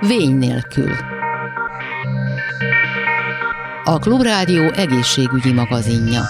[0.00, 0.92] Vény nélkül.
[3.84, 6.20] A Klubrádió egészségügyi magazinja.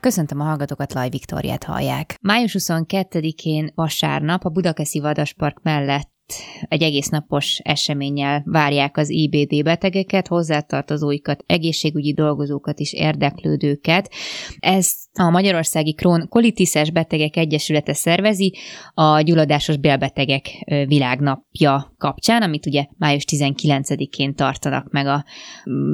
[0.00, 2.16] Köszöntöm a hallgatókat, Laj Viktoriát hallják.
[2.20, 6.10] Május 22-én vasárnap a Budakeszi Vadaspark mellett
[6.68, 14.12] egy egész napos eseménnyel várják az IBD betegeket, hozzátartozóikat, egészségügyi dolgozókat és érdeklődőket.
[14.58, 18.56] Ez a Magyarországi Krón Kolitiszes Betegek Egyesülete szervezi
[18.94, 20.46] a gyulladásos bélbetegek
[20.86, 25.24] világnapja kapcsán, amit ugye május 19-én tartanak meg a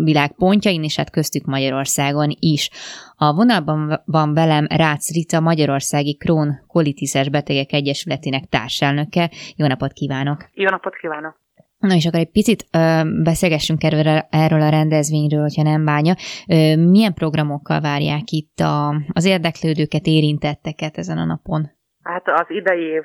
[0.05, 2.71] világ pontjain, és hát köztük Magyarországon is.
[3.19, 9.31] A vonalban van velem Rácz Rita, Magyarországi Krón Kolitiszes Betegek Egyesületének társelnöke.
[9.57, 10.49] Jó napot kívánok!
[10.55, 11.41] Jó napot kívánok!
[11.79, 16.15] Na és akkor egy picit ö, beszélgessünk erről, erről a rendezvényről, hogyha nem bánja.
[16.47, 21.76] Ö, milyen programokkal várják itt a, az érdeklődőket, érintetteket ezen a napon?
[22.07, 23.05] Hát az idei év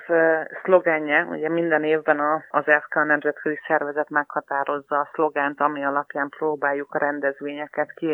[0.63, 6.29] szlogenje, ugye minden évben a, az EFK a Nemzetközi Szervezet meghatározza a szlogánt, ami alapján
[6.29, 8.07] próbáljuk a rendezvényeket ki,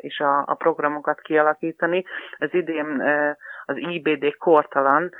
[0.00, 2.04] és a, a programokat kialakítani.
[2.38, 3.02] Az idén
[3.64, 5.10] az IBD kortalan,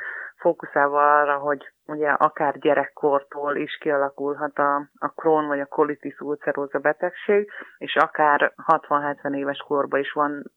[0.45, 6.79] fókuszálva arra, hogy ugye akár gyerekkortól is kialakulhat a, a Crohn vagy a colitis ulceróza
[6.79, 10.51] betegség, és akár 60-70 éves korban is van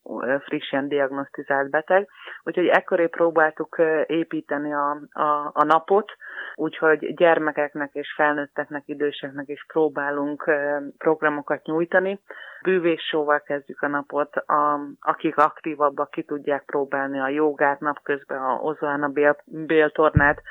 [0.46, 2.08] frissen diagnosztizált beteg.
[2.44, 6.12] Úgyhogy ekköré próbáltuk építeni a, a, a napot,
[6.56, 10.52] úgyhogy gyermekeknek és felnőtteknek, időseknek is próbálunk
[10.98, 12.20] programokat nyújtani.
[12.62, 19.08] Bűvéssóval kezdjük a napot, a, akik aktívabbak ki tudják próbálni a jogát napközben, a ozoána
[19.08, 20.42] bél, béltornát,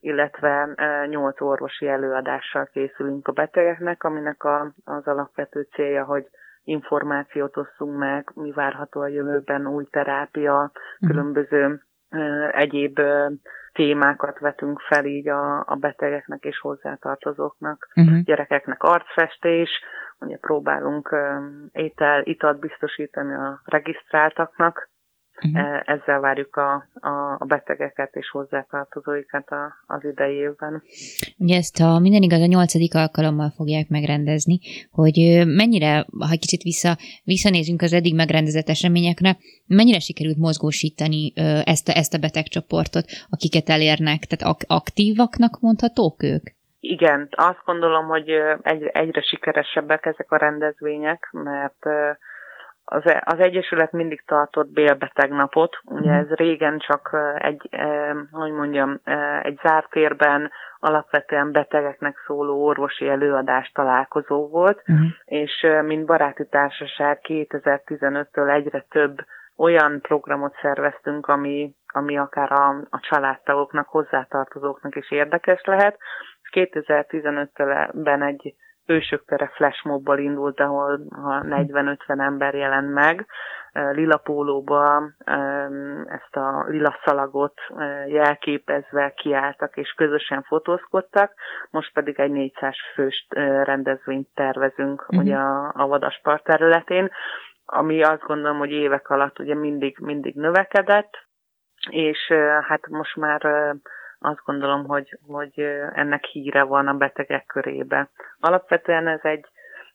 [0.00, 0.68] illetve
[1.08, 6.26] nyolc orvosi előadással készülünk a betegeknek, aminek a, az alapvető célja, hogy
[6.64, 11.08] információt osszunk meg, mi várható a jövőben, új terápia, uh-huh.
[11.08, 11.82] különböző
[12.50, 13.00] egyéb
[13.72, 18.22] témákat vetünk fel így a, a betegeknek és hozzátartozóknak, uh-huh.
[18.22, 19.70] gyerekeknek arcfestés,
[20.20, 21.16] ugye próbálunk
[21.72, 24.90] étel, italt biztosítani a regisztráltaknak,
[25.44, 25.82] Uh-huh.
[25.84, 30.82] Ezzel várjuk a, a, a betegeket és hozzátartozóikat a, az idei évben.
[31.38, 34.58] Ugye ezt a minden igaz a nyolcadik alkalommal fogják megrendezni,
[34.90, 41.32] hogy mennyire, ha kicsit vissza, visszanézünk az eddig megrendezett eseményekre, mennyire sikerült mozgósítani
[41.64, 46.55] ezt a, ezt a betegcsoportot, akiket elérnek, tehát ak- aktívaknak mondhatók ők?
[46.90, 48.28] Igen, azt gondolom, hogy
[48.62, 51.86] egyre, egyre sikeresebbek ezek a rendezvények, mert
[52.88, 56.18] az, az Egyesület mindig tartott bélbeteg napot, ugye mhm.
[56.18, 57.68] ez régen csak egy,
[58.30, 59.00] hogy mondjam,
[59.42, 65.06] egy zárt térben alapvetően betegeknek szóló orvosi előadás találkozó volt, uh-huh.
[65.24, 69.16] és mint baráti társaság 2015-től egyre több
[69.56, 75.98] olyan programot szerveztünk, ami, ami akár a, a családtagoknak, hozzátartozóknak is érdekes lehet.
[76.52, 78.54] 2015-ben egy
[78.88, 83.26] Ősök tere flashmobbal indult, ahol 40-50 ember jelent meg,
[83.72, 85.02] lila pólóba
[86.06, 87.60] ezt a lila szalagot
[88.06, 91.32] jelképezve kiálltak és közösen fotózkodtak,
[91.70, 93.26] most pedig egy 400 fős
[93.64, 95.20] rendezvényt tervezünk uh-huh.
[95.20, 97.10] ugye a, a Vadaspart területén,
[97.64, 101.26] ami azt gondolom, hogy évek alatt ugye mindig, mindig növekedett,
[101.90, 102.32] és
[102.68, 103.74] hát most már
[104.26, 105.60] azt gondolom, hogy, hogy
[105.94, 108.08] ennek híre van a betegek körébe.
[108.40, 109.46] Alapvetően ez egy,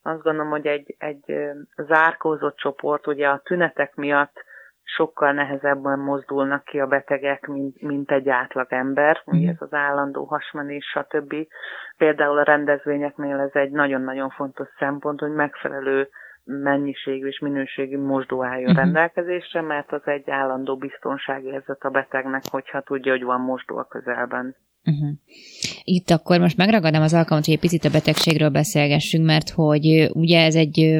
[0.01, 1.35] azt gondolom, hogy egy, egy
[1.77, 4.43] zárkózott csoport, ugye a tünetek miatt
[4.83, 9.21] sokkal nehezebben mozdulnak ki a betegek, mint, mint egy átlag ember.
[9.25, 11.35] Ugye ez az állandó hasmenés, stb.
[11.97, 16.09] Például a rendezvényeknél ez egy nagyon-nagyon fontos szempont, hogy megfelelő
[16.43, 18.83] mennyiségű és minőségű mosdó álljon uh-huh.
[18.83, 24.55] rendelkezésre, mert az egy állandó biztonságérzet a betegnek, hogyha tudja, hogy van mosdó a közelben.
[24.85, 25.09] Uh-huh.
[25.83, 30.43] Itt akkor most megragadom az alkalmat, hogy egy picit a betegségről beszélgessünk, mert hogy ugye
[30.43, 30.99] ez egy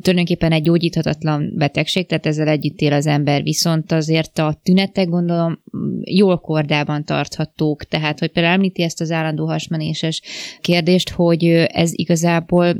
[0.00, 5.62] tulajdonképpen egy gyógyíthatatlan betegség, tehát ezzel együtt él az ember, viszont azért a tünetek gondolom
[6.04, 10.22] jól kordában tarthatók, tehát hogy például említi ezt az állandó hasmenéses
[10.60, 12.74] kérdést, hogy ez igazából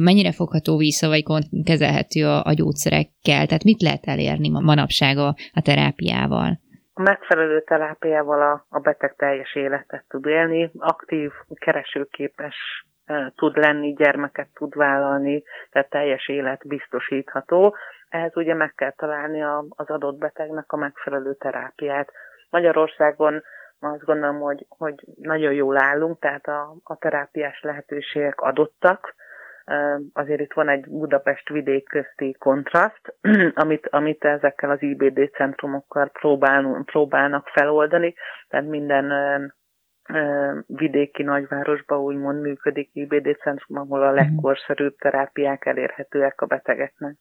[0.00, 1.22] mennyire fogható vissza, vagy
[1.64, 3.46] kezelhető a, a gyógyszerekkel?
[3.46, 6.58] Tehát mit lehet elérni manapság a, a terápiával?
[6.92, 12.56] A megfelelő terápiával a, a beteg teljes életet tud élni, aktív, keresőképes
[13.34, 17.76] tud lenni, gyermeket tud vállalni, tehát teljes élet biztosítható.
[18.08, 22.12] Ehhez ugye meg kell találni a, az adott betegnek a megfelelő terápiát.
[22.50, 23.42] Magyarországon
[23.80, 29.14] azt gondolom, hogy, hogy nagyon jól állunk, tehát a, a terápiás lehetőségek adottak,
[30.12, 33.16] azért itt van egy Budapest vidék közti kontraszt,
[33.54, 38.14] amit, amit ezekkel az IBD centrumokkal próbál, próbálnak feloldani,
[38.48, 39.12] tehát minden
[40.66, 44.14] vidéki nagyvárosban úgymond működik IBD centrum, ahol a mhm.
[44.14, 47.16] legkorszerűbb terápiák elérhetőek a betegeknek.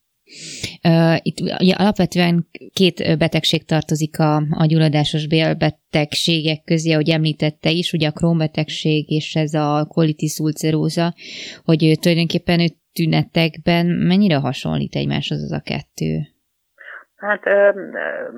[1.21, 8.07] Itt ugye alapvetően két betegség tartozik a, a gyulladásos bélbetegségek közé, ahogy említette is, ugye
[8.07, 11.13] a krónbetegség és ez a colitis ulceróza,
[11.65, 16.11] hogy tulajdonképpen ő tünetekben mennyire hasonlít egymáshoz az a kettő?
[17.15, 18.29] Hát ö, ö,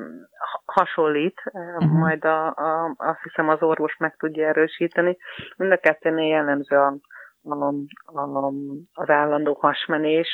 [0.66, 2.00] hasonlít, uh-huh.
[2.00, 5.18] majd a, a, azt hiszem az orvos meg tudja erősíteni.
[5.58, 6.98] Mind a kettőnél jellemző a,
[7.44, 7.66] a,
[8.20, 8.52] a,
[8.94, 10.28] az állandó hasmenés,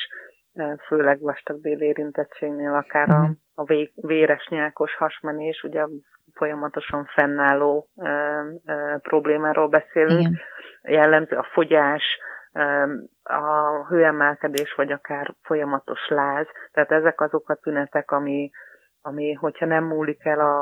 [0.87, 3.31] főleg vastagbél érintettségnél akár a, mhm.
[3.55, 5.85] a vé, véres nyákos hasmenés, ugye
[6.33, 8.07] folyamatosan fennálló ö,
[8.65, 10.19] ö, problémáról beszélünk.
[10.19, 10.39] Igen.
[10.81, 12.03] Jellemző a fogyás,
[12.53, 12.93] ö,
[13.23, 16.45] a hőemelkedés, vagy akár folyamatos láz.
[16.71, 18.49] Tehát ezek azok a tünetek, ami,
[19.01, 20.61] ami hogyha nem múlik el a,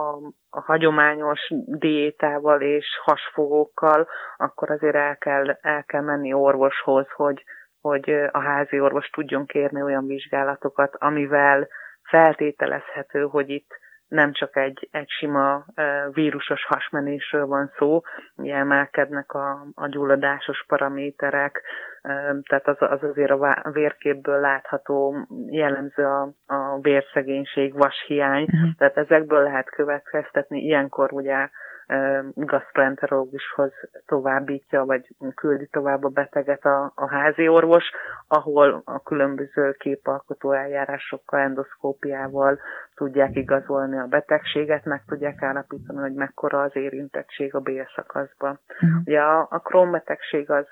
[0.00, 0.16] a,
[0.50, 7.44] a hagyományos diétával és hasfogókkal, akkor azért el kell, el kell menni orvoshoz, hogy,
[7.82, 11.68] hogy a házi orvos tudjon kérni olyan vizsgálatokat, amivel
[12.02, 13.80] feltételezhető, hogy itt
[14.12, 15.64] nem csak egy, egy sima
[16.12, 18.00] vírusos hasmenésről van szó,
[18.36, 21.62] ugye emelkednek a, a gyulladásos paraméterek,
[22.48, 28.70] tehát az, az azért a vérképből látható jellemző a, a vérszegénység, vashiány, uh-huh.
[28.78, 31.48] tehát ezekből lehet következtetni, ilyenkor ugye
[32.34, 33.72] gastroenterológushoz
[34.06, 37.84] továbbítja, vagy küldi tovább a beteget a, a házi orvos,
[38.28, 42.58] ahol a különböző képalkotó eljárásokkal, endoszkópiával
[42.94, 48.60] tudják igazolni a betegséget, meg tudják állapítani, hogy mekkora az érintettség a bélszakaszban.
[48.74, 49.00] Uh-huh.
[49.04, 50.66] Ugye a, a krónbetegség az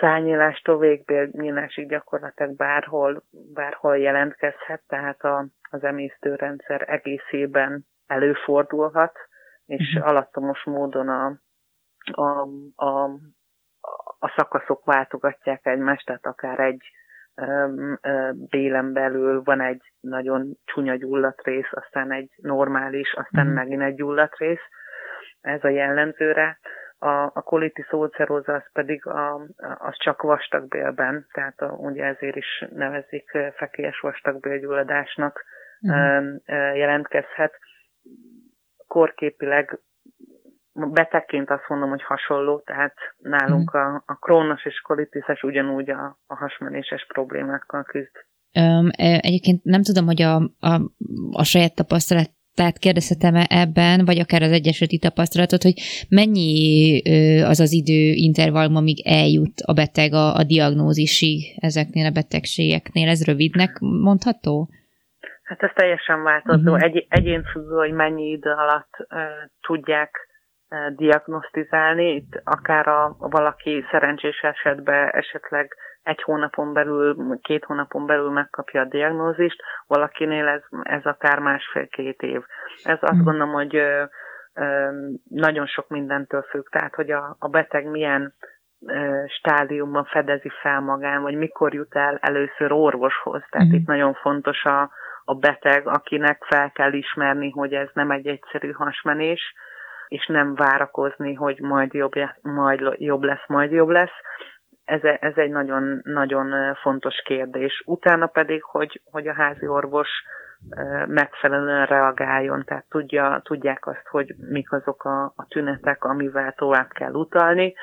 [0.00, 3.22] szányílástól végbélnyílásig gyakorlatilag bárhol,
[3.54, 9.18] bárhol jelentkezhet, tehát a, az emésztőrendszer egészében előfordulhat,
[9.66, 10.08] és uh-huh.
[10.10, 11.38] alattomos módon a,
[12.12, 13.04] a, a,
[14.18, 16.82] a szakaszok váltogatják egymást, tehát akár egy
[18.50, 23.62] bélen belül van egy nagyon csúnya gyullatrész, aztán egy normális, aztán uh-huh.
[23.62, 24.62] megint egy gyullatrész.
[25.40, 26.58] Ez a jellemzőre.
[26.98, 29.34] A, a colitis ulcerosa az pedig a,
[29.78, 35.44] az csak vastagbélben, tehát a, ugye ezért is nevezik fekélyes vastagbélgyulladásnak
[35.80, 36.40] uh-huh.
[36.76, 37.58] jelentkezhet
[38.94, 39.80] korképileg
[40.72, 43.80] betegként azt mondom, hogy hasonló, tehát nálunk mm.
[43.80, 48.14] a, a krónos és kolitiszes ugyanúgy a, a hasmenéses problémákkal küzd.
[48.60, 48.88] Um,
[49.20, 50.80] egyébként nem tudom, hogy a, a,
[51.32, 55.74] a saját tapasztalat tehát kérdezhetem-e ebben, vagy akár az egyesületi tapasztalatot, hogy
[56.08, 57.02] mennyi
[57.42, 63.08] az az idő intervallum, amíg eljut a beteg a, a diagnózisig ezeknél a betegségeknél?
[63.08, 64.68] Ez rövidnek mondható?
[65.44, 66.72] Hát ez teljesen változó.
[66.72, 66.82] Uh-huh.
[66.82, 69.20] Egy, egyénfüggő, hogy mennyi idő alatt uh,
[69.60, 70.28] tudják
[70.68, 72.14] uh, diagnosztizálni.
[72.14, 78.80] Itt akár a, a valaki szerencsés esetben esetleg egy hónapon belül, két hónapon belül megkapja
[78.80, 82.42] a diagnózist, valakinél ez, ez akár másfél-két év.
[82.82, 83.24] Ez azt uh-huh.
[83.24, 84.08] gondolom, hogy uh,
[85.28, 88.34] nagyon sok mindentől függ, tehát hogy a, a beteg milyen
[89.26, 93.42] stádiumban fedezi fel magán, vagy mikor jut el először orvoshoz.
[93.50, 93.80] Tehát uh-huh.
[93.80, 94.90] itt nagyon fontos a,
[95.24, 99.54] a beteg, akinek fel kell ismerni, hogy ez nem egy egyszerű hasmenés,
[100.08, 104.14] és nem várakozni, hogy majd jobb, majd jobb lesz, majd jobb lesz.
[104.84, 107.82] Ez, ez egy nagyon, nagyon fontos kérdés.
[107.86, 110.08] Utána pedig, hogy, hogy a házi orvos
[111.06, 117.12] megfelelően reagáljon, tehát tudja, tudják azt, hogy mik azok a, a tünetek, amivel tovább kell
[117.12, 117.74] utalni.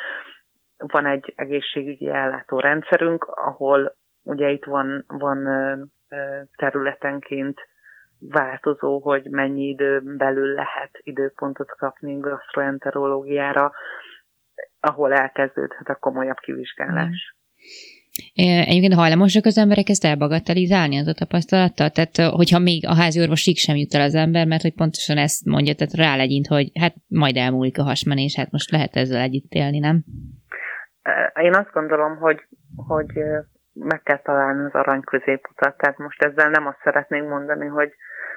[0.77, 5.47] Van egy egészségügyi ellátórendszerünk, ahol ugye itt van, van
[6.55, 7.59] területenként
[8.19, 13.71] változó, hogy mennyi időn belül lehet időpontot kapni gastroenterológiára,
[14.79, 17.35] ahol elkezdődhet a komolyabb kivizsgálás.
[18.33, 21.89] Egyébként hajlamosak az emberek ezt elbagatelizálni az a tapasztalattal?
[21.89, 25.45] Tehát, hogyha még a házi orvosig sem jut el az ember, mert hogy pontosan ezt
[25.45, 29.79] mondja, tehát rálegyint, hogy hát majd elmúlik a hasmenés, hát most lehet ezzel együtt élni,
[29.79, 30.03] nem?
[31.41, 33.11] Én azt gondolom, hogy, hogy
[33.73, 35.77] meg kell találni az arany középutat.
[35.77, 37.93] Tehát most ezzel nem azt szeretnénk mondani, hogy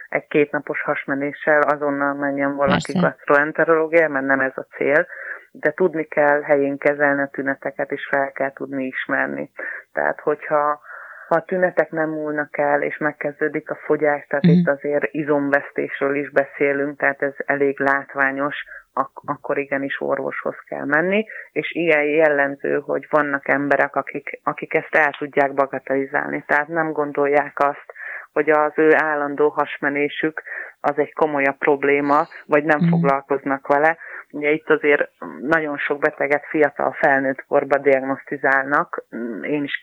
[0.08, 5.06] egy kétnapos hasmenéssel azonnal menjen valaki gastroenterológia, mert nem ez a cél,
[5.50, 9.50] de tudni kell helyén kezelni a tüneteket, és fel kell tudni ismerni.
[9.92, 10.80] Tehát, hogyha
[11.28, 14.60] ha a tünetek nem múlnak el, és megkezdődik a fogyás, tehát uh-huh.
[14.60, 18.56] itt azért izomvesztésről is beszélünk, tehát ez elég látványos,
[18.92, 24.94] ak- akkor igenis orvoshoz kell menni, és ilyen jellemző, hogy vannak emberek, akik, akik ezt
[24.94, 27.92] el tudják bagatelizálni, tehát nem gondolják azt,
[28.32, 30.42] hogy az ő állandó hasmenésük
[30.80, 32.88] az egy komolyabb probléma, vagy nem mm.
[32.88, 33.96] foglalkoznak vele.
[34.34, 35.10] Ugye itt azért
[35.40, 39.04] nagyon sok beteget fiatal felnőtt korban diagnosztizálnak.
[39.42, 39.82] Én is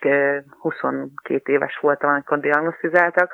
[0.60, 3.34] 22 éves voltam, amikor diagnosztizáltak,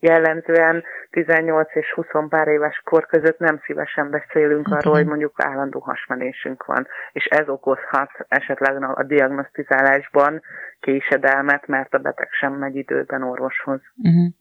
[0.00, 4.78] jellemzően 18 és 20 pár éves kor között nem szívesen beszélünk okay.
[4.78, 10.42] arról, hogy mondjuk állandó hasmenésünk van, és ez okozhat esetleg a diagnosztizálásban
[10.80, 13.80] késedelmet, mert a beteg sem megy időben orvoshoz.
[13.96, 14.32] Uh-huh.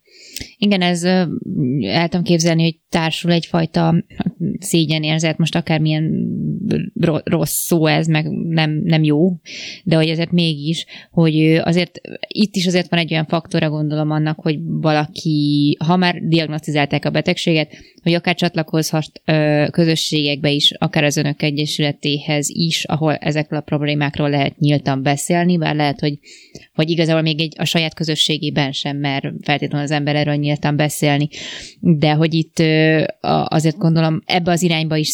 [0.57, 4.03] Igen, ez el tudom képzelni, hogy társul egyfajta
[4.59, 6.11] szégyenérzet, most akármilyen
[7.23, 9.39] rossz szó ez, meg nem, nem jó,
[9.83, 14.39] de hogy ezért mégis, hogy azért itt is azért van egy olyan faktora, gondolom annak,
[14.39, 19.21] hogy valaki, ha már diagnosztizálták a betegséget, hogy akár csatlakozhat
[19.71, 25.75] közösségekbe is, akár az önök egyesületéhez is, ahol ezekről a problémákról lehet nyíltan beszélni, bár
[25.75, 26.19] lehet, hogy,
[26.73, 31.27] hogy igazából még egy, a saját közösségében sem mer feltétlenül az ember erről nyíltan beszélni,
[31.79, 32.59] de hogy itt
[33.43, 35.09] azért gondolom ebbe az irányba is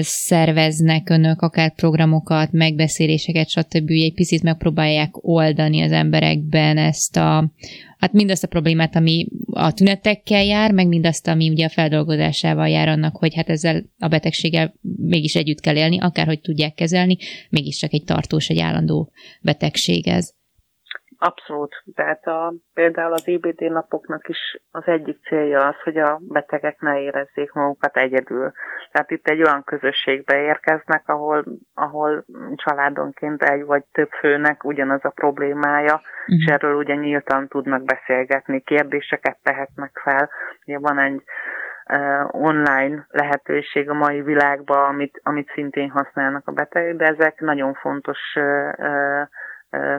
[0.00, 3.90] szerveznek önök akár programokat, megbeszéléseket, stb.
[3.90, 7.52] egy picit megpróbálják oldani az emberekben ezt a,
[7.98, 12.88] hát mindazt a problémát, ami a tünetekkel jár, meg mindazt, ami ugye a feldolgozásával jár
[12.88, 17.16] annak, hogy hát ezzel a betegséggel mégis együtt kell élni, akárhogy tudják kezelni,
[17.50, 20.32] mégiscsak egy tartós, egy állandó betegség ez.
[21.24, 21.82] Abszolút.
[21.94, 27.00] Tehát a, például az IBD napoknak is az egyik célja az, hogy a betegek ne
[27.00, 28.52] érezzék magukat egyedül.
[28.92, 32.24] Tehát itt egy olyan közösségbe érkeznek, ahol, ahol
[32.54, 36.36] családonként egy vagy több főnek ugyanaz a problémája, uh-huh.
[36.38, 40.30] és erről ugye nyíltan tudnak beszélgetni, kérdéseket tehetnek fel.
[40.66, 41.22] Ugye van egy
[42.30, 48.18] online lehetőség a mai világban, amit, amit szintén használnak a betegek, de ezek nagyon fontos
[48.34, 49.28] uh, uh,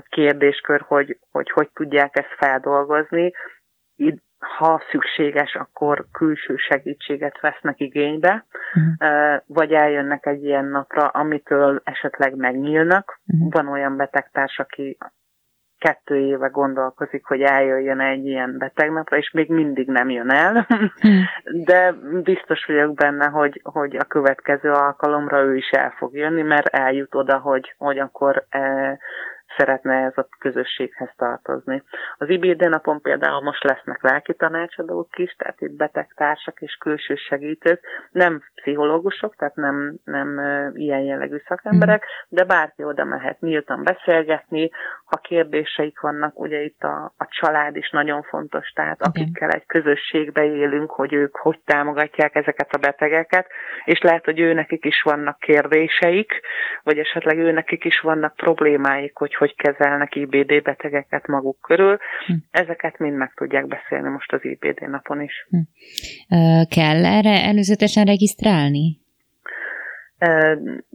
[0.09, 3.33] kérdéskör, hogy, hogy hogy tudják ezt feldolgozni.
[4.57, 9.41] Ha szükséges, akkor külső segítséget vesznek igénybe, uh-huh.
[9.47, 13.21] vagy eljönnek egy ilyen napra, amitől esetleg megnyílnak.
[13.27, 13.51] Uh-huh.
[13.51, 14.97] Van olyan betegtárs, aki
[15.83, 20.67] kettő éve gondolkozik, hogy eljöjjön egy ilyen betegnapra, és még mindig nem jön el,
[21.69, 21.91] de
[22.23, 27.15] biztos vagyok benne, hogy, hogy a következő alkalomra ő is el fog jönni, mert eljut
[27.15, 28.97] oda, hogy, hogy akkor eh,
[29.57, 31.83] szeretne ez a közösséghez tartozni.
[32.17, 37.85] Az IBD napon például most lesznek lelki tanácsadók is, tehát itt betegtársak és külső segítők,
[38.11, 40.39] nem pszichológusok, tehát nem, nem
[40.73, 44.69] ilyen jellegű szakemberek, de bárki oda mehet nyíltan beszélgetni,
[45.05, 50.43] ha kérdéseik vannak, ugye itt a, a család is nagyon fontos, tehát akikkel egy közösségbe
[50.43, 53.47] élünk, hogy ők hogy támogatják ezeket a betegeket,
[53.85, 56.41] és lehet, hogy őnekik is vannak kérdéseik,
[56.83, 61.97] vagy esetleg őnekik is vannak problémáik, hogy hogy kezelnek IBD betegeket maguk körül.
[62.25, 62.33] Hm.
[62.51, 65.47] Ezeket mind meg tudják beszélni most az IBD napon is.
[65.49, 65.57] Hm.
[66.69, 69.01] Kell erre előzetesen regisztrálni?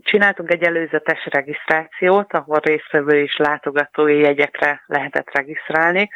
[0.02, 6.08] Csináltunk egy előzetes regisztrációt, ahol résztvevő és látogatói jegyekre lehetett regisztrálni.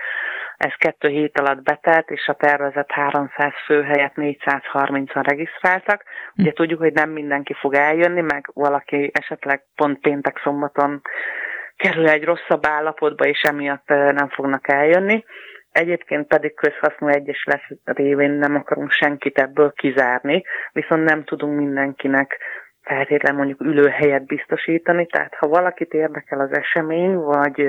[0.56, 6.04] Ez kettő hét alatt betelt, és a tervezett 300 fő helyett 430-an regisztráltak.
[6.36, 6.54] Ugye hm.
[6.54, 11.02] tudjuk, hogy nem mindenki fog eljönni, meg valaki esetleg pont péntek szombaton
[11.82, 15.24] kerül egy rosszabb állapotba, és emiatt nem fognak eljönni.
[15.72, 22.38] Egyébként pedig közhasznú egyesület révén nem akarunk senkit ebből kizárni, viszont nem tudunk mindenkinek
[22.82, 27.68] feltétlenül mondjuk ülőhelyet biztosítani, tehát ha valakit érdekel az esemény, vagy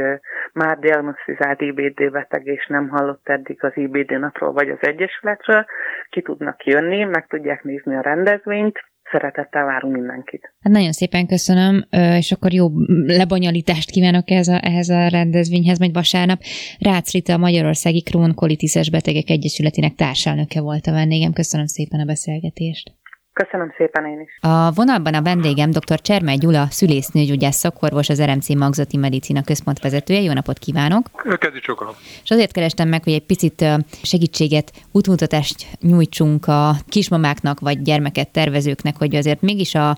[0.53, 5.65] már diagnosztizált IBD beteg és nem hallott eddig az IBD napról vagy az Egyesületről,
[6.09, 8.79] ki tudnak jönni, meg tudják nézni a rendezvényt,
[9.13, 10.53] szeretettel várunk mindenkit.
[10.59, 11.85] Hát nagyon szépen köszönöm,
[12.17, 12.69] és akkor jó
[13.05, 16.39] lebonyolítást kívánok ehhez a, ehhez a rendezvényhez, majd vasárnap.
[16.79, 21.33] Rácz Rita, a Magyarországi Krónkolitis Betegek Egyesületének társelnöke volt a vendégem.
[21.33, 22.91] Köszönöm szépen a beszélgetést.
[23.33, 24.37] Köszönöm szépen én is.
[24.41, 26.01] A vonalban a vendégem dr.
[26.01, 30.21] Csermely Gyula, szülésznőgyógyász szakorvos, az RMC Magzati Medicina Központ vezetője.
[30.21, 31.09] Jó napot kívánok!
[31.39, 31.95] Kezdj sokan!
[32.23, 33.65] És azért kerestem meg, hogy egy picit
[34.01, 39.97] segítséget, útmutatást nyújtsunk a kismamáknak vagy gyermeket tervezőknek, hogy azért mégis a,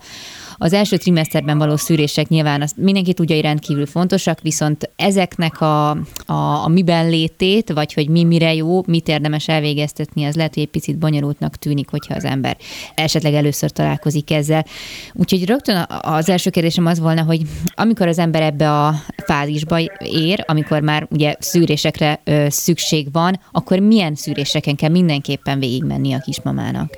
[0.57, 5.89] Az első trimeszterben való szűrések nyilván azt mindenki tudja, hogy rendkívül fontosak, viszont ezeknek a,
[6.25, 10.63] a, a miben létét, vagy hogy mi mire jó, mit érdemes elvégeztetni, az lehet, hogy
[10.63, 12.57] egy picit bonyolultnak tűnik, hogyha az ember
[12.95, 14.65] esetleg először találkozik ezzel.
[15.13, 17.41] Úgyhogy rögtön az első kérdésem az volna, hogy
[17.75, 18.93] amikor az ember ebbe a
[19.25, 26.13] fázisba ér, amikor már ugye szűrésekre ö, szükség van, akkor milyen szűréseken kell mindenképpen végigmenni
[26.13, 26.97] a kismamának?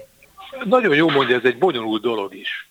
[0.66, 2.67] Nagyon jó mondja, ez egy bonyolult dolog is.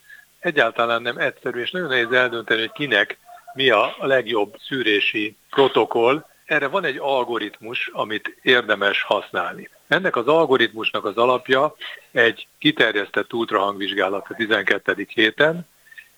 [0.47, 3.19] Egyáltalán nem egyszerű, és nagyon nehéz eldönteni, hogy kinek
[3.55, 6.25] mi a legjobb szűrési protokoll.
[6.45, 9.71] Erre van egy algoritmus, amit érdemes használni.
[9.89, 11.75] Ennek az algoritmusnak az alapja
[12.11, 15.07] egy kiterjesztett ultrahangvizsgálat a 12.
[15.09, 15.69] héten,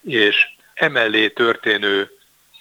[0.01, 2.11] és emellé történő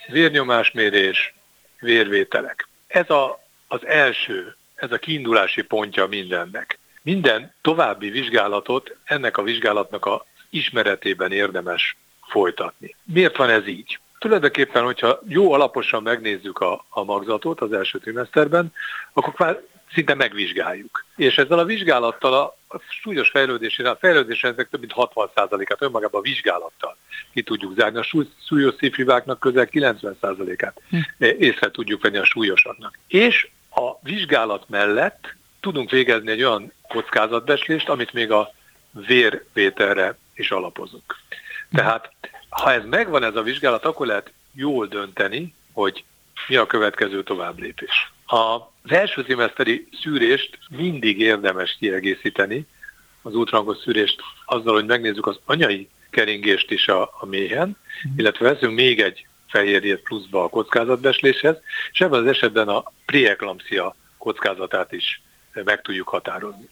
[0.08, 1.34] vérnyomásmérés,
[1.80, 2.68] vérvételek.
[2.88, 6.80] Ez a, az első, ez a kiindulási pontja mindennek.
[7.02, 10.26] Minden további vizsgálatot ennek a vizsgálatnak a
[10.58, 12.96] ismeretében érdemes folytatni.
[13.04, 14.00] Miért van ez így?
[14.20, 18.74] Tulajdonképpen, hogyha jó alaposan megnézzük a, a magzatot az első trimeszterben,
[19.14, 19.62] akkor már
[19.94, 21.06] szinte megvizsgáljuk.
[21.16, 26.24] És ezzel a vizsgálattal a, a súlyos fejlődésére, a fejlődésrendszerek több mint 60%-át önmagában a
[26.24, 26.98] vizsgálattal
[27.34, 27.98] ki tudjuk zárni.
[27.98, 31.24] A súly, súlyos szívhibáknak közel 90%-át hm.
[31.24, 33.00] észre tudjuk venni a súlyosaknak.
[33.08, 38.54] És a vizsgálat mellett tudunk végezni egy olyan kockázatbeslést, amit még a
[39.06, 41.16] vérvételre is alapozunk.
[41.72, 42.12] Tehát,
[42.50, 46.04] ha ez megvan ez a vizsgálat, akkor lehet jól dönteni, hogy
[46.48, 48.12] mi a következő tovább lépés.
[48.26, 52.68] Az első trimeszteri szűrést mindig érdemes kiegészíteni,
[53.22, 57.78] az ultrahangos szűrést azzal, hogy megnézzük az anyai keringést is a, a méhen,
[58.16, 61.58] illetve veszünk még egy fehérjét pluszba a kockázatbesléshez,
[61.92, 65.22] és ebben az esetben a preeklampsia kockázatát is
[65.54, 66.70] meg tudjuk határozni.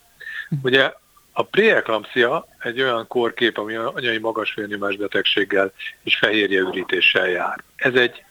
[0.61, 0.93] Ugye
[1.37, 5.71] a preeklampsia egy olyan kórkép, ami anyai magas vérnyomás betegséggel
[6.03, 7.63] és fehérjeürítéssel jár.
[7.75, 8.23] Ez egy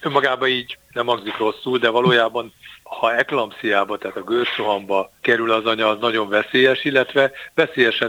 [0.00, 2.52] önmagában így nem hangzik rosszul, de valójában
[2.82, 8.04] ha eklampsziába, tehát a gőzsuhamba kerül az anya, az nagyon veszélyes, illetve veszélyes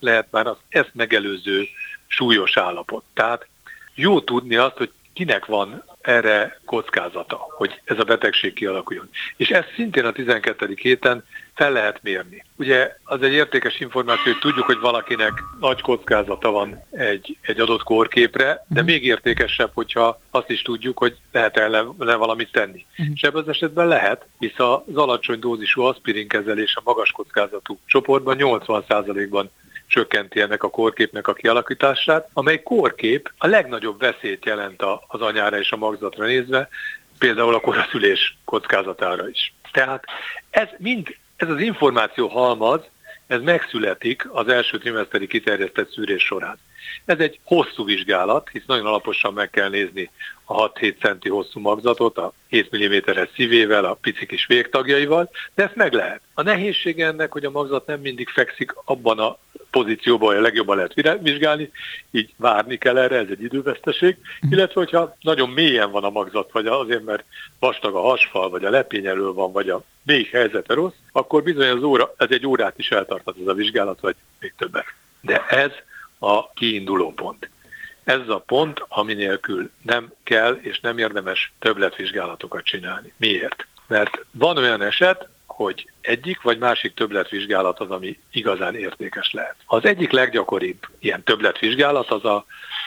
[0.00, 1.66] lehet már az ezt megelőző
[2.06, 3.04] súlyos állapot.
[3.14, 3.46] Tehát
[3.94, 9.08] jó tudni azt, hogy kinek van erre kockázata, hogy ez a betegség kialakuljon.
[9.36, 10.74] És ezt szintén a 12.
[10.74, 11.24] héten
[11.54, 12.44] fel lehet mérni.
[12.56, 17.82] Ugye az egy értékes információ, hogy tudjuk, hogy valakinek nagy kockázata van egy, egy adott
[17.82, 22.86] kórképre, de még értékesebb, hogyha azt is tudjuk, hogy lehet ellen le valamit tenni.
[22.90, 23.14] Uh-huh.
[23.14, 28.36] És ebben az esetben lehet, hisz az alacsony dózisú aspirin kezelés a magas kockázatú csoportban
[28.40, 29.50] 80%-ban
[29.88, 35.72] csökkenti ennek a kórképnek a kialakítását, amely kórkép a legnagyobb veszélyt jelent az anyára és
[35.72, 36.68] a magzatra nézve,
[37.18, 39.54] például a koraszülés kockázatára is.
[39.72, 40.04] Tehát
[40.50, 42.80] ez mind, ez az információ halmaz,
[43.26, 46.58] ez megszületik az első trimeszteri kiterjesztett szűrés során.
[47.04, 50.10] Ez egy hosszú vizsgálat, hisz nagyon alaposan meg kell nézni
[50.44, 55.74] a 6-7 centi hosszú magzatot, a 7 mm-es szívével, a pici kis végtagjaival, de ezt
[55.74, 56.20] meg lehet.
[56.34, 59.38] A nehézsége ennek, hogy a magzat nem mindig fekszik abban a
[59.70, 61.70] pozícióban, a legjobban lehet vizsgálni,
[62.10, 64.16] így várni kell erre, ez egy időveszteség,
[64.50, 67.24] illetve hogyha nagyon mélyen van a magzat, vagy azért, mert
[67.58, 71.68] vastag a hasfal, vagy a lepény elől van, vagy a még helyzete rossz, akkor bizony
[71.68, 74.86] az óra, ez egy órát is eltarthat ez a vizsgálat, vagy még többet.
[75.20, 75.70] De ez
[76.18, 77.50] a kiinduló pont.
[78.04, 83.12] Ez a pont, ami nélkül nem kell és nem érdemes többletvizsgálatokat csinálni.
[83.16, 83.66] Miért?
[83.86, 89.56] Mert van olyan eset, hogy egyik vagy másik többletvizsgálat az, ami igazán értékes lehet.
[89.66, 92.44] Az egyik leggyakoribb ilyen többletvizsgálat az a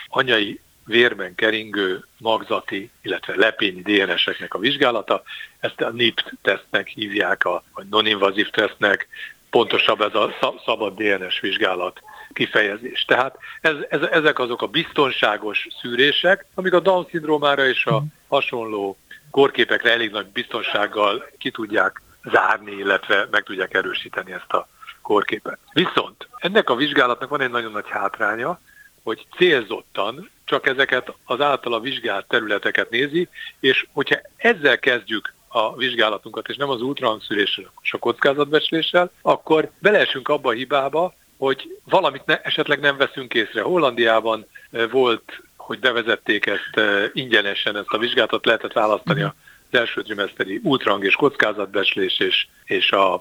[0.08, 5.24] anyai vérben keringő magzati, illetve lepényi DNS-eknek a vizsgálata.
[5.60, 9.08] Ezt a NIPT tesztnek hívják, a, vagy non-invazív tesztnek,
[9.50, 12.02] pontosabb ez a szabad DNS vizsgálat
[12.34, 13.06] kifejezés.
[13.06, 18.98] Tehát ez, ez, ezek azok a biztonságos szűrések, amik a Down-szindrómára és a hasonló
[19.32, 24.68] korképekre elég nagy biztonsággal ki tudják zárni, illetve meg tudják erősíteni ezt a
[25.02, 25.58] korképet.
[25.74, 28.60] Viszont ennek a vizsgálatnak van egy nagyon nagy hátránya,
[29.04, 33.30] hogy célzottan csak ezeket az általa vizsgált területeket nézi,
[33.60, 40.28] és hogyha ezzel kezdjük a vizsgálatunkat, és nem az ultrahangszűréssel és a kockázatbecsléssel, akkor beleesünk
[40.28, 43.62] abba a hibába, hogy valamit ne, esetleg nem veszünk észre.
[43.62, 49.36] Hollandiában eh, volt, hogy bevezették ezt eh, ingyenesen, ezt a vizsgálatot lehetett választani a
[49.72, 53.14] az első trimeszteri ultrang és kockázatbeslés és, és a,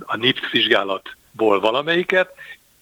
[0.00, 2.30] a NIPS vizsgálatból valamelyiket,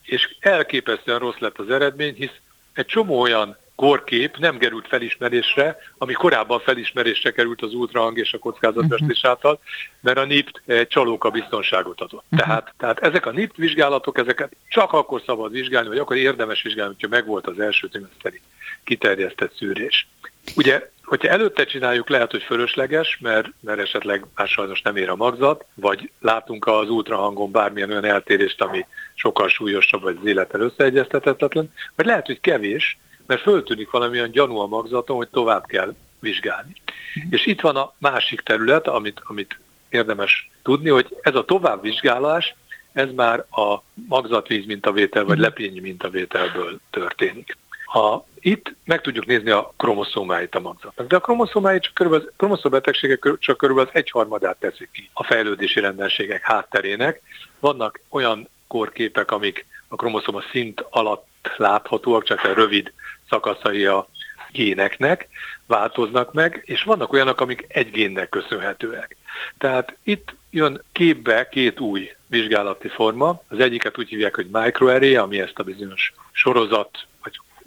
[0.02, 2.40] és elképesztően rossz lett az eredmény, hisz
[2.72, 8.38] egy csomó olyan korkép nem került felismerésre, ami korábban felismerésre került az ultrahang és a
[8.38, 9.30] kockázatbestés uh-huh.
[9.30, 9.60] által,
[10.00, 12.24] mert a NIPT csalóka biztonságot adott.
[12.30, 12.38] Uh-huh.
[12.38, 16.92] Tehát, tehát ezek a NIPT vizsgálatok, ezeket csak akkor szabad vizsgálni, vagy akkor érdemes vizsgálni,
[16.92, 18.40] hogyha megvolt az első trimeszteri
[18.84, 20.08] kiterjesztett szűrés.
[20.56, 25.16] Ugye, hogyha előtte csináljuk, lehet, hogy fölösleges, mert, mert esetleg már sajnos nem ér a
[25.16, 31.72] magzat, vagy látunk az ultrahangon bármilyen olyan eltérést, ami sokkal súlyosabb, vagy az élettel összeegyeztetetlen,
[31.96, 36.72] vagy lehet, hogy kevés, mert föltűnik valamilyen gyanú a magzaton, hogy tovább kell vizsgálni.
[36.72, 37.28] Mm.
[37.30, 42.54] És itt van a másik terület, amit, amit érdemes tudni, hogy ez a továbbvizsgálás,
[42.92, 45.44] ez már a magzatvíz mintavétel vagy mhm.
[45.44, 47.56] lepényi mintavételből történik.
[47.90, 53.28] Ha itt meg tudjuk nézni a kromoszómáit a magzatnak, de a kromoszómáit csak körülbelül, kromoszóbetegségek
[53.38, 57.22] csak körülbelül egyharmadát teszik ki a fejlődési rendelségek hátterének.
[57.60, 61.26] Vannak olyan korképek, amik a kromoszoma szint alatt
[61.56, 62.92] láthatóak, csak egy rövid
[63.28, 64.08] szakaszai a
[64.52, 65.28] géneknek
[65.66, 69.16] változnak meg, és vannak olyanok, amik egy génnek köszönhetőek.
[69.58, 73.42] Tehát itt jön képbe két új vizsgálati forma.
[73.48, 77.08] Az egyiket úgy hívják, hogy microarray, ami ezt a bizonyos sorozat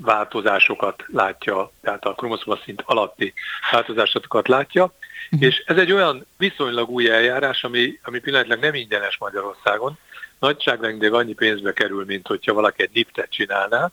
[0.04, 3.34] változásokat látja, tehát a kromoszoma szint alatti
[3.72, 5.48] változásokat látja, uh-huh.
[5.48, 9.98] és ez egy olyan viszonylag új eljárás, ami, ami pillanatlag nem ingyenes Magyarországon,
[10.40, 13.92] nagyságrendileg annyi pénzbe kerül, mint hogyha valaki egy niptet csinálná,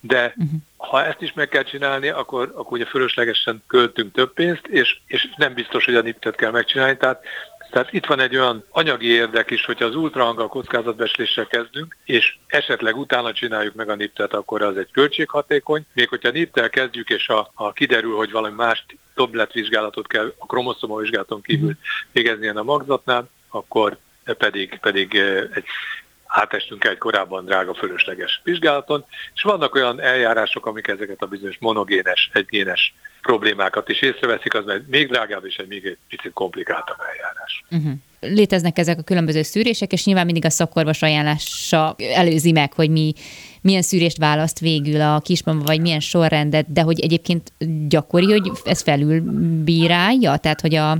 [0.00, 0.60] de uh-huh.
[0.76, 5.28] ha ezt is meg kell csinálni, akkor, akkor ugye fölöslegesen költünk több pénzt, és, és
[5.36, 7.24] nem biztos, hogy a niptet kell megcsinálni, tehát
[7.74, 12.96] tehát itt van egy olyan anyagi érdek is, hogyha az ultrahanggal kockázatbesléssel kezdünk, és esetleg
[12.96, 15.86] utána csináljuk meg a niptet, akkor az egy költséghatékony.
[15.92, 20.96] Még hogyha niptel kezdjük, és ha, ha kiderül, hogy valami más többletvizsgálatot kell a kromoszoma
[20.96, 21.78] vizsgálaton kívül mhm.
[22.12, 25.64] végezni a magzatnál, akkor pedig, pedig eh, egy
[26.34, 32.30] átestünk egy korábban drága fölösleges vizsgálaton, és vannak olyan eljárások, amik ezeket a bizonyos monogénes,
[32.32, 37.64] egygénes problémákat is észreveszik, az még drágább és egy még egy picit komplikáltabb eljárás.
[37.70, 37.92] Uh-huh.
[38.20, 43.12] Léteznek ezek a különböző szűrések, és nyilván mindig a szakorvos ajánlása előzi meg, hogy mi
[43.60, 47.52] milyen szűrést választ végül a kismama, vagy milyen sorrendet, de hogy egyébként
[47.88, 49.20] gyakori, hogy ez felül
[49.64, 50.96] bírálja, tehát hogy a,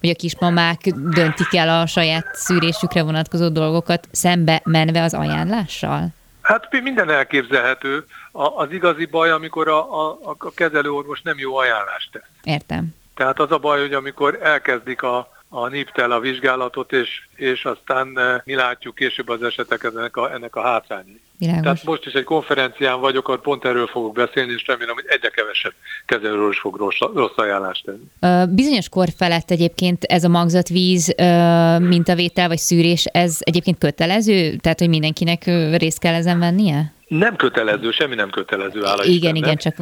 [0.00, 6.08] hogy a kismamák döntik el a saját szűrésükre vonatkozó dolgokat szembe menve az ajánlással?
[6.42, 8.06] Hát minden elképzelhető.
[8.32, 12.22] A, az igazi baj, amikor a, a, a kezelőorvos nem jó ajánlást tesz.
[12.42, 12.94] Értem.
[13.14, 18.18] Tehát az a baj, hogy amikor elkezdik a, a NIPTEL a vizsgálatot, és, és aztán
[18.18, 21.20] eh, mi látjuk később az esetek ennek a, ennek a hátrányai.
[21.38, 21.62] Világos.
[21.62, 25.28] Tehát most is egy konferencián vagyok, ahol pont erről fogok beszélni, és remélem, hogy egyre
[25.28, 25.72] kevesebb
[26.06, 28.54] kezelőről is fog rossz, rossz ajánlást tenni.
[28.54, 31.14] Bizonyos kor felett egyébként ez a magzatvíz
[31.78, 34.56] mintavétel vagy szűrés, ez egyébként kötelező?
[34.56, 35.44] Tehát, hogy mindenkinek
[35.76, 36.92] részt kell ezen vennie?
[37.08, 39.04] Nem kötelező, semmi nem kötelező áll.
[39.04, 39.74] Igen, igen, csak...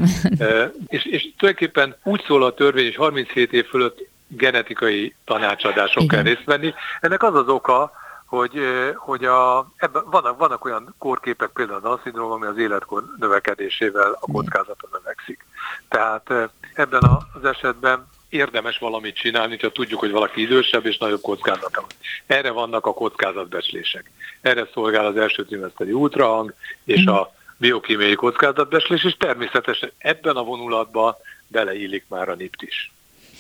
[0.87, 6.45] és, és tulajdonképpen úgy szól a törvény, hogy 37 év fölött genetikai tanácsadások kell részt
[6.45, 6.75] venni.
[7.01, 7.93] Ennek az az oka,
[8.27, 8.61] hogy,
[8.97, 14.33] hogy a, ebben vannak, vannak olyan kórképek, például a Down ami az életkor növekedésével a
[14.33, 15.45] kockázata növekszik.
[15.89, 21.81] Tehát ebben az esetben érdemes valamit csinálni, ha tudjuk, hogy valaki idősebb és nagyobb kockázata
[21.81, 21.91] van.
[22.27, 24.11] Erre vannak a kockázatbecslések.
[24.41, 31.15] Erre szolgál az első trimeszteri ultrahang és a biokémiai kockázatbecslés, és természetesen ebben a vonulatban
[31.47, 32.93] beleillik már a NIPT is.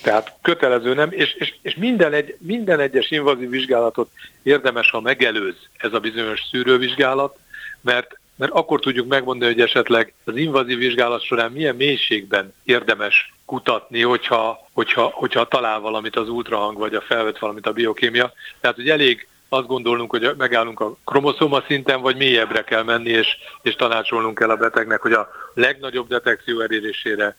[0.03, 4.11] Tehát kötelező nem, és, és, és minden, egy, minden egyes invazív vizsgálatot
[4.43, 7.38] érdemes, ha megelőz ez a bizonyos szűrővizsgálat,
[7.81, 14.03] mert, mert akkor tudjuk megmondani, hogy esetleg az invazív vizsgálat során milyen mélységben érdemes kutatni,
[14.03, 18.33] hogyha, hogyha, hogyha talál valamit az ultrahang, vagy a felvett valamit a biokémia.
[18.61, 23.29] Tehát, hogy elég azt gondolnunk, hogy megállunk a kromoszoma szinten, vagy mélyebbre kell menni, és,
[23.62, 27.37] és tanácsolnunk kell a betegnek, hogy a legnagyobb detekció elérésére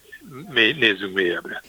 [0.54, 1.62] mély, nézzünk mélyebbre.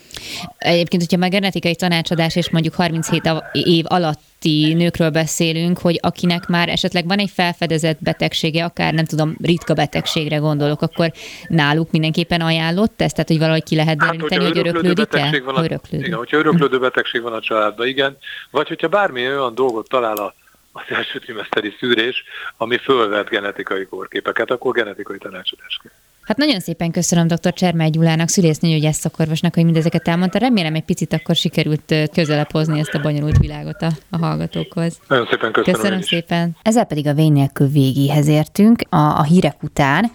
[0.58, 6.68] Egyébként, hogyha már genetikai tanácsadás, és mondjuk 37 év alatti nőkről beszélünk, hogy akinek már
[6.68, 11.12] esetleg van egy felfedezett betegsége, akár nem tudom, ritka betegségre gondolok, akkor
[11.48, 15.42] náluk mindenképpen ajánlott ezt, tehát hogy valahogy ki lehet hát, deríteni, hogy öröklődik-e?
[15.44, 16.06] Van a, öröklődik.
[16.06, 18.16] Igen, hogyha öröklődő betegség van a családban, igen,
[18.50, 20.34] vagy hogyha bármilyen olyan dolgot talál a
[20.76, 22.24] az első trimeszteri szűrés,
[22.56, 25.92] ami fölvett genetikai kórképeket, akkor genetikai tanácsadás kell.
[26.24, 27.52] Hát nagyon szépen köszönöm dr.
[27.52, 30.38] Csermály Gyulának, szülésznőgyógyász szakorvosnak, hogy mindezeket elmondta.
[30.38, 34.98] Remélem egy picit akkor sikerült közelebb hozni ezt a bonyolult világot a, a hallgatókhoz.
[35.08, 35.80] Nagyon szépen köszönöm.
[35.80, 36.56] Köszönöm szépen.
[36.62, 38.80] Ezzel pedig a vény végéhez értünk.
[38.88, 40.10] A, a hírek után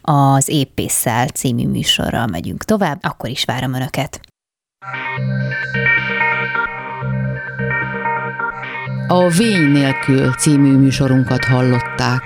[0.00, 4.20] az Épésszel című műsorral megyünk tovább, akkor is várom Önöket.
[9.08, 12.22] A Vény nélkül című műsorunkat hallották.